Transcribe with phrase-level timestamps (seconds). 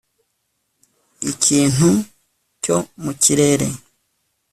[1.31, 1.89] Ikintu
[2.63, 3.67] cyo mu kirere